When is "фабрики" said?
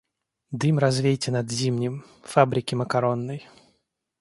2.23-2.73